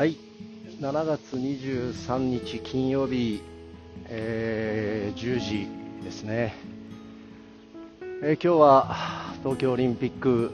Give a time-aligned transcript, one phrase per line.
[0.00, 0.16] はい、
[0.80, 3.42] 7月23日金曜日、
[4.06, 5.68] えー10時
[6.02, 6.54] ですね、
[8.22, 8.96] えー今日は
[9.42, 10.52] 東京オリンピック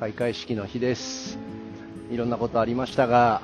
[0.00, 1.38] 開会式の日です。
[2.10, 3.42] いろんなことありましたが、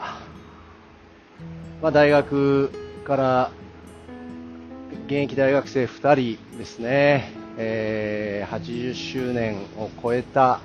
[1.83, 2.71] まあ、大学
[3.05, 3.51] から
[5.05, 10.61] 現役大学生2人ですね、えー80周年を超えた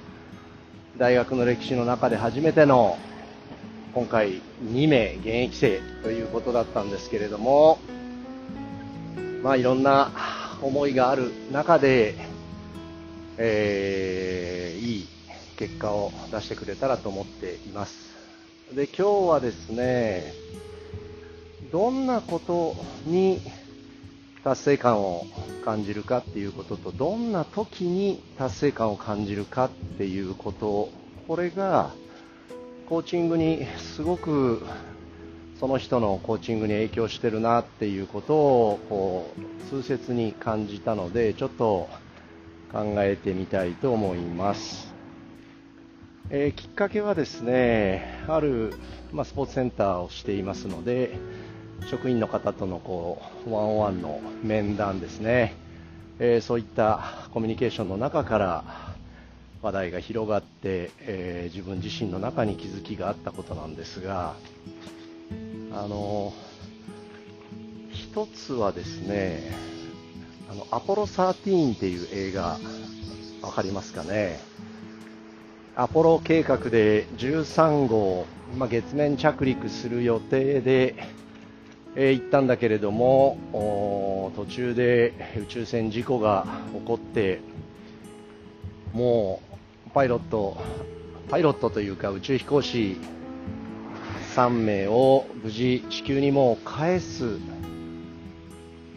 [0.98, 2.98] 大学の歴史の中で初めての
[3.93, 7.79] 今回2名現役生ということだったんですけれども、
[9.42, 10.12] まあいろんな
[10.62, 12.15] 思いがある中で、
[13.38, 15.07] えーいい
[15.57, 18.15] 結果を出してくれたらと思っています。
[18.74, 20.34] で、今日はですね、
[21.71, 23.42] どんなことに
[24.43, 25.26] 達成感を
[25.65, 30.90] 感じるかっていうことと、どんな時に達成感を感じるかっていうこと、
[31.28, 31.92] これが
[32.89, 34.64] コーチングにすごく
[35.59, 41.88] その人のコーチングに影響してるなっていうことをこう痛切に感じたので、ちょっと
[42.72, 44.92] 考えてみたいと思います。
[46.32, 48.73] えーきっかけはですね、ある、
[49.12, 51.20] まあ、スポーツセンターをしていますので、
[51.92, 55.54] 職員の方とのこうワンオンワンの面談ですね、
[56.17, 58.95] えーそういったコミュニケーションの中から
[59.62, 64.36] 話題が広がって、えー自分自身の中に気づきがあったことなんですが、
[65.74, 66.32] あの
[67.92, 69.52] 一つはですね、
[70.50, 72.58] あのアポロ13っていう映画、
[73.42, 74.40] わかりますかね？
[75.76, 78.26] アポロ計画で13号、
[78.58, 80.96] まあ、月面着陸する予定で、
[81.96, 87.40] えー行ったんだけれども途中で宇宙船事故が起こって
[88.94, 89.48] もう
[89.94, 90.58] パイロット
[91.30, 92.98] パイロットというか宇宙飛行士
[94.36, 97.38] 3名を無事地球にも返す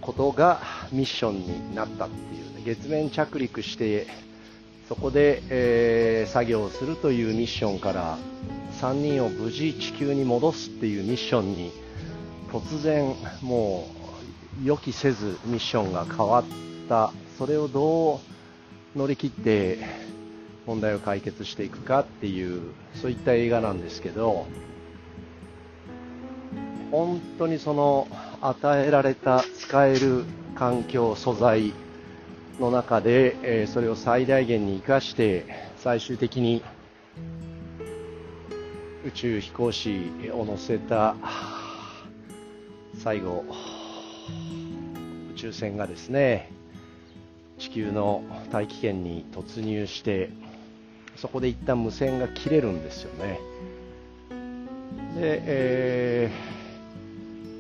[0.01, 0.61] ことが
[0.93, 4.07] ミッションになったっていうね月面着陸して
[4.89, 8.19] そこで、えー作業をするというミッションから
[8.81, 11.73] 3人を無事地球に戻すっていうミッションに
[12.51, 13.89] 突然も
[14.63, 16.45] う予期せずミッションが変わっ
[16.89, 17.13] た。
[17.39, 18.21] それをど
[18.95, 19.79] う乗り切って
[20.67, 24.47] 問題を解決していくかっていうそういった映画なんですけど
[26.91, 28.07] 本当にその
[28.41, 30.25] 与えられた使える
[30.55, 31.73] 環境素材
[32.61, 35.47] の中で、えそれを最大限に生かして
[35.79, 36.63] 最終的に
[39.07, 41.17] 宇宙飛行士を乗せた
[42.99, 43.45] 最後
[45.33, 46.53] 宇宙船がですね
[47.59, 50.31] 地球の大気圏に突入して
[51.23, 53.39] そこで一旦無線が切れるんですよね
[55.15, 56.33] で、え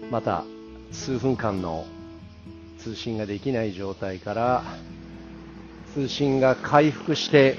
[0.09, 0.45] ーまた
[0.91, 1.87] 数分間の
[2.78, 4.62] 通信ができない状態から
[5.95, 7.56] 通信が回復して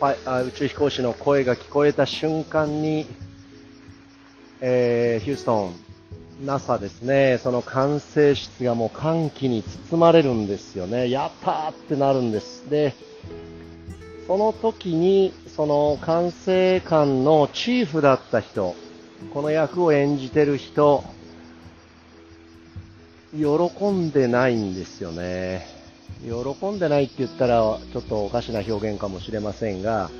[0.00, 3.06] あ宇宙飛行士の声が聞こえた瞬間に、
[4.60, 5.76] えーヒューストン
[6.46, 11.08] NASA ですね、その管制室がもう歓喜に包まれるんですよね。
[11.08, 12.68] やったーってなるんです。
[12.68, 12.94] で、
[14.26, 18.74] その時に、その管制官のチーフだった人、
[19.34, 21.04] この役を演じてる人、
[23.32, 25.66] 喜んでないんですよね。
[26.22, 30.10] 喜んでないって言ったら、ちょっとおかしな表現かもしれませんが、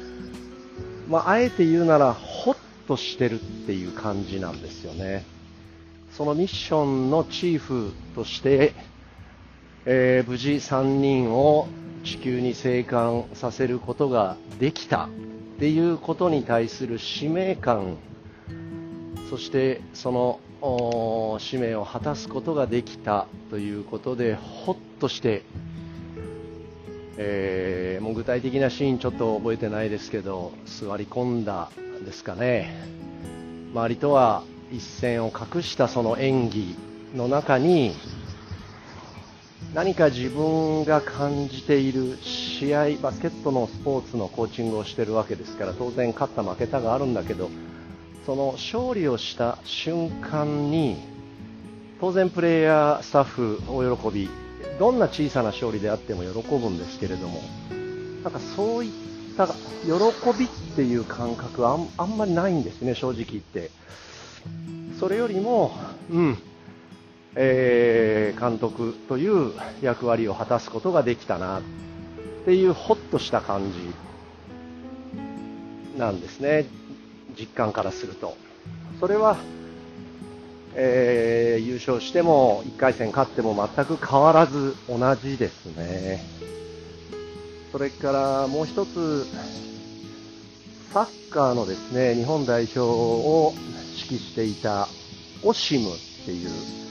[1.09, 2.57] まあ、あえて言うなら、ほっ
[2.87, 5.25] としてるっていう感じなんですよね。
[6.13, 8.75] そのミッションのチーフとして、
[9.87, 11.69] えー無事3人を
[12.05, 15.09] 地球に生還させることができたっ
[15.59, 17.97] ていうことに対する使命感、
[19.31, 25.43] そしてその使命を果たすことができたということで、ほっとして、
[27.17, 31.71] えーもう具体的なシーンちょっと覚えてないですけど、座り込んだ
[32.05, 32.75] ですかね。
[33.73, 36.77] 周りとは一線を画したその演技
[37.15, 37.95] の中に
[39.75, 47.51] 何か自分が感じている試合バスケットのスポーツのコーチングをしているわけですから当然勝った負けたがあるんだけど
[48.25, 50.97] その勝利をした瞬間に
[52.01, 54.31] 当然プレイヤースタッフお喜び
[54.79, 57.41] どんな小さな勝利であっても喜ぶんですけれども
[58.23, 58.93] なんかそういっ
[59.37, 59.53] た喜
[60.39, 63.71] びっていう感覚はあんあんまりないんですね正直言って。
[65.01, 65.73] それよりも、
[66.11, 66.39] うん、
[67.37, 71.63] えー監督という役割を果たすことができたなっ
[72.45, 73.95] ていうほっとした感じ
[75.99, 76.67] なんですね、
[77.39, 78.37] 実感からすると。
[79.01, 79.37] それは、
[80.75, 86.21] えー、優勝しても1回戦勝っても全く変わらず同じですね。
[87.71, 89.27] それからもう一つ、
[90.93, 93.53] サッカーのですね、日本代表を
[93.97, 94.89] 指揮していた
[95.43, 96.84] オシムっていう、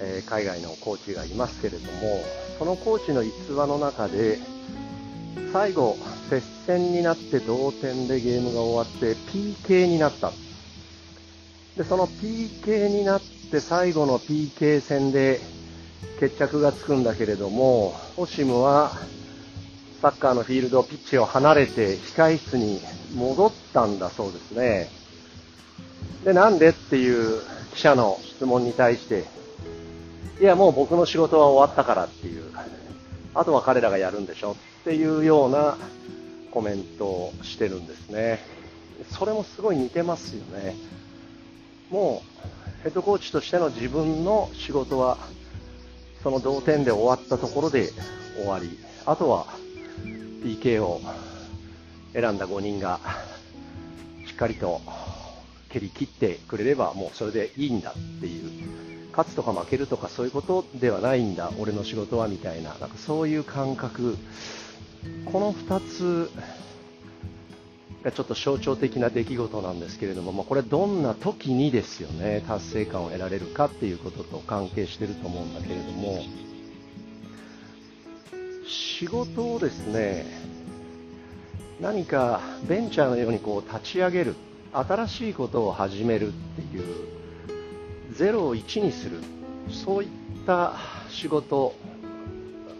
[0.00, 2.22] えー、海外のコーチがいますけれども、
[2.58, 4.38] そのコーチの逸話の中で、
[5.52, 5.96] 最後、
[6.28, 10.32] 接戦になって同点でゲームが終わって PK になった。
[11.76, 15.40] で、その PK になって最後の PK 戦で
[16.20, 18.92] 決着がつくんだけれども、オシムは
[20.00, 22.80] サッカーのフィールド、ピッチを離れて控室に
[23.14, 24.88] 戻ったんだそうですね。
[26.24, 27.40] で、なんでっていう
[27.74, 29.24] 記者の質問に対して、
[30.40, 32.50] いや、もう僕の仕事は終わったからっていう、
[33.34, 35.76] あとは彼らがやるんでしょっていうような
[36.50, 38.38] コメントをしてるんですね。
[39.10, 40.76] それもすごい似てますよね。
[41.90, 42.22] も
[42.80, 45.18] う、ヘッドコーチとしての自分の仕事は、
[46.22, 47.90] その同点で終わったところで
[48.36, 48.78] 終わり。
[49.04, 49.46] あとは、
[50.42, 51.02] PK を
[52.14, 52.98] 選んだ5人が、
[54.26, 54.80] しっかりと
[55.68, 58.89] 蹴り切ってくれれば、もうそれでいいんだっていう。
[59.20, 64.16] 勝つとか負けるとかそういうことではないんだ、俺の仕事はみたいな、なんかそういう感覚。
[65.26, 66.30] この2つ
[68.02, 76.22] がちょっと象徴的な出来事なんですけれども、まあ、これどんな時にですよね、達成感を得られるかっていうことと関係してると思うんだけれども、
[78.66, 80.24] 仕事をですね、
[81.78, 84.34] 何かベンチャーのようにこう立ち上げる、
[84.72, 87.19] 新しいことを始めるっていう、
[88.12, 89.18] 0を1にする、
[89.70, 90.08] そういっ
[90.46, 90.74] た
[91.08, 91.74] 仕事、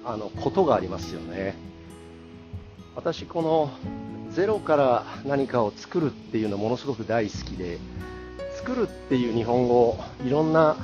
[0.05, 1.71] あの、ことがありますよね。
[2.97, 3.71] 私この
[4.31, 7.79] ゼロから何かを作るっていうのものすごく大好きで
[8.57, 10.77] 作るっていう日本語いろんな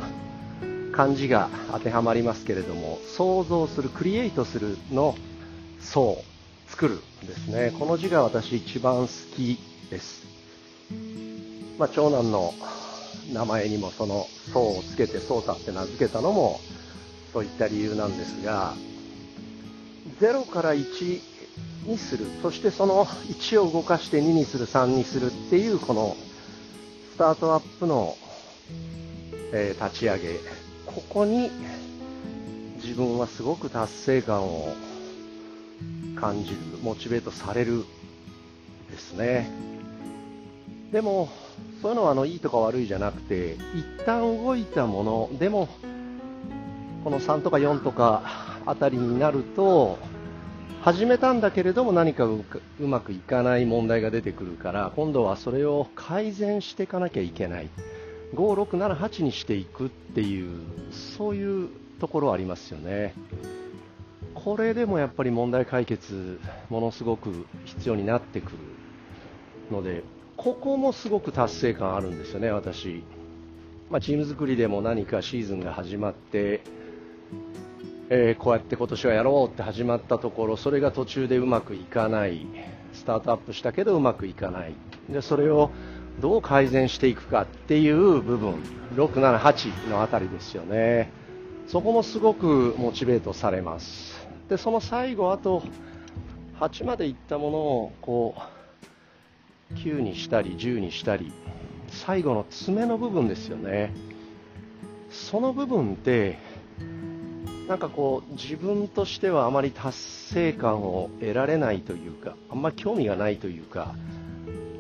[0.93, 5.15] 漢字が当てはまりますけれども想像するクリエイトするの
[5.79, 6.25] そ
[6.67, 7.73] う作るですね。
[7.79, 9.59] この字が私一番好き
[9.91, 10.27] です、
[11.79, 12.55] まあ、長男の
[13.33, 16.61] 名前にもその「そう」をつけて「そうた」って名付けたのも
[17.33, 18.75] そういった理由なんですが
[20.21, 21.21] 0から1
[21.87, 22.27] にする。
[22.43, 26.17] そしてその1を動かして2にする3にするっていうこの
[27.15, 28.17] スタートアップの、
[29.53, 30.41] えー、立ち上げ。
[30.87, 31.51] ここに
[32.83, 34.75] 自分はすごく達成感を
[36.19, 37.85] 感じるモチベートされる
[38.91, 39.51] ですね。
[40.93, 41.29] でも
[41.87, 45.69] そういうのはあのいいとか悪いじゃなくて一旦動いたものでも
[47.05, 49.97] この3とか4とかあたりになると
[50.83, 52.45] 始めたんだけれども何かう
[52.81, 57.69] まくいかない問題が出てくるから今度はそれを改善していかなきゃいけない。
[58.35, 61.69] 5678にしていくっていうそういう
[62.01, 63.15] ところありますよね。
[64.35, 68.59] これでもやっぱり問題解決ものすごく必要になってくる
[69.71, 70.03] ので
[70.37, 73.03] ここもすごく達成感あるんですよね私、
[73.91, 76.61] まあ、チーム作りでも何かシーズンが始まって
[78.09, 82.47] えー、こうやって今年はやろうって始まったところそれが途中でうまくいかない。
[82.93, 84.75] スタートアップしたけどうまくいかない。
[85.11, 85.71] でそれを
[86.21, 88.63] どう改善していくかっていう部分。
[88.95, 91.11] 678のあたりですよね。
[91.67, 94.27] そこもすごくモチベートされます。
[94.49, 95.65] でその最後あと
[96.61, 98.56] 8までいったものをこう
[99.75, 101.33] 9にしたり10にしたり
[101.89, 103.93] 最後の爪の部分ですよね。
[105.11, 106.39] その部分って
[107.69, 113.95] なんかこう自分としてはあまり達成感を得られないというかあんまり興味がないというか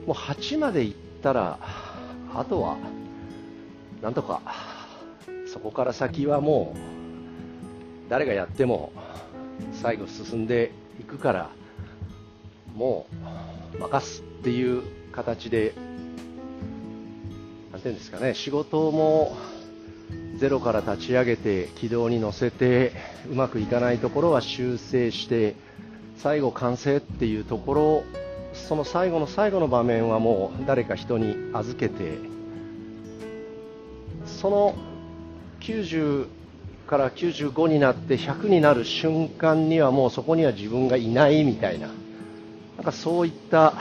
[0.06, 1.58] もう8までいったら
[2.34, 2.76] あとは
[4.02, 4.40] なんとか
[5.52, 8.92] そこから先はもう誰がやっても
[9.72, 11.50] 最後進んでいくから
[12.76, 13.06] も
[13.78, 15.72] う任すっていう形で
[17.72, 19.34] なんていうんですかね仕事も
[20.38, 22.92] ゼロから立ち上げて軌道に乗せて
[23.30, 25.56] うまくいかないところは修正して
[26.18, 28.04] 最後完成っていうところ
[28.52, 32.18] その最後の最後の場面はもう誰か人に預けて
[34.26, 34.74] その
[35.60, 36.28] 90
[36.86, 41.88] から95になって100になる瞬間にはもうそこには自分がいないみたいな。
[42.76, 43.74] なんかそういった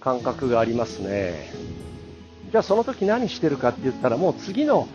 [0.00, 1.52] 感覚がありますね
[2.50, 4.88] じゃあその時何してるかって言ったらもう次の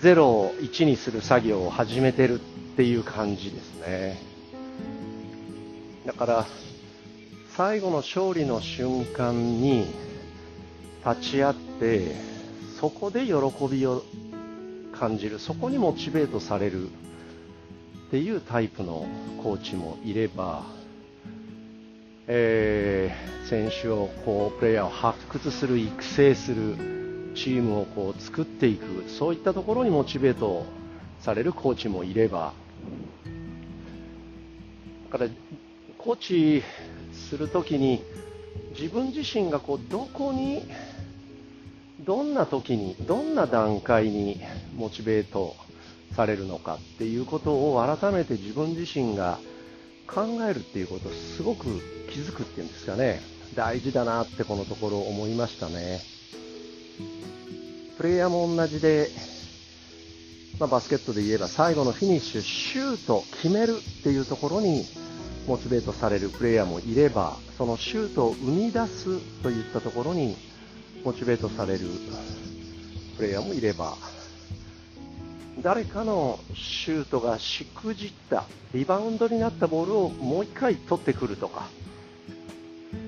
[0.00, 2.40] 0を1にする作業を始めてる
[2.74, 4.18] っていう感じですね。
[6.04, 6.46] だから、
[7.56, 9.86] 最後の勝利の瞬間に、
[11.06, 12.16] 立ち会って
[12.80, 13.34] そこで喜
[13.70, 14.02] びを
[14.92, 19.06] 感じるそこにモチベートされるっていうタイプの
[19.42, 20.64] コーチもいれば、
[22.26, 29.04] えー、選手をこうプレイヤーを発掘する育成するチームをこう作っていく。
[29.08, 30.64] そういったところにモチベート
[31.20, 32.52] されるコーチもいれば
[35.10, 35.30] だから
[35.96, 36.62] コーチ
[37.12, 38.02] するときに
[38.78, 40.68] 自分自身がこうどこに
[42.00, 44.38] どんな時にどんな段階に
[44.76, 45.54] モチベート
[46.14, 49.38] されるのかっていうことを改めて自分自身が
[50.06, 51.80] 考えるっていうことすごく
[52.14, 53.20] 気づくっていうんですかね。
[53.56, 56.00] 大事だなってこのところ思いましたね。
[57.96, 59.08] プレイヤーも同じで、
[60.60, 64.84] まあ、バスケットで言えば最後のフィニッシュシュート決めるっていうところに
[65.48, 70.36] モチベートされるプレイヤーもいればそのシュートを生み出すといったところに
[71.04, 71.80] モチベートされる
[73.16, 73.96] プレイヤーもいれば
[75.62, 81.68] 誰かのシュートがしくじったリバウンドになったボールをもう一回取ってくるとか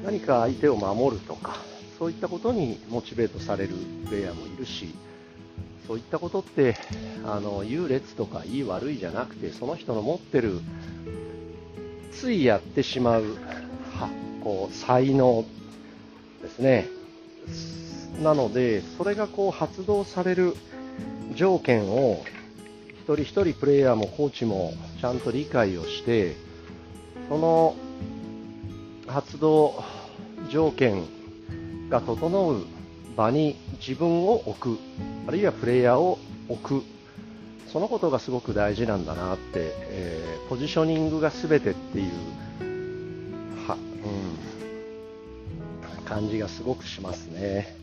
[0.04, 1.56] 何か相手を守るとか
[1.98, 3.74] そういったことにモチベートされる
[4.06, 4.94] プレイヤーもいるし
[5.86, 6.76] そういったことって
[7.24, 10.60] あの優劣とかいい悪いじゃなくてその人の持ってる
[12.12, 13.36] ついやってしまう
[13.94, 14.10] は
[14.42, 15.44] こう才能
[16.42, 16.86] ですね。
[18.22, 20.54] なのでそれがこう発動される
[21.34, 22.24] 条件を
[23.02, 26.34] 一人一人プレイヤーもコーチもちゃんと理解をして
[27.28, 27.76] その
[29.06, 29.82] 発動
[30.50, 31.04] 条件
[31.88, 32.66] が整う
[33.16, 34.78] 場に自分を置く
[35.26, 36.82] あるいはプレイヤーを置く
[37.72, 42.12] そのことがすごく大事なんだなって、えー、ポジショニングが全てっていう
[43.68, 43.78] は、う
[46.00, 47.76] ん、感じがすごくしますね。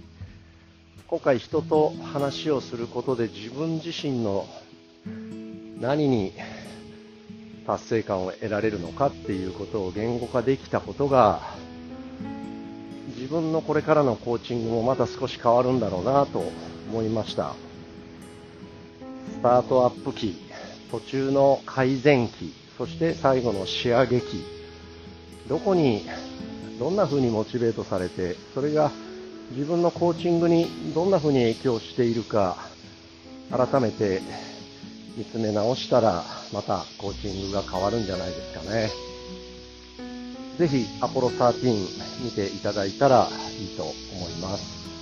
[1.08, 4.48] 今回人と話をすることで自分自身の
[5.80, 6.34] 何に
[7.66, 11.42] 達成感を得られるのかっていうことを言語化できたことが
[13.16, 16.44] 自分のこれからのコーチングもまた少し変わるんだろうなと
[16.90, 17.54] 思いました。
[19.34, 20.36] スタートアップ期
[20.92, 24.44] 途中の改善期そして最後の仕上げ期
[25.48, 26.06] どこに
[26.80, 28.92] どんな風にモチベートされてそれが
[29.52, 32.58] 自分のコーチングにどんな風に影響しているか
[33.52, 34.22] 改めて
[35.16, 38.90] 見つめ直したらまたコーチングが変わるんじゃないですかね。
[40.58, 43.28] ぜひアポロ13見ていただいたら
[43.60, 44.93] いいと思います。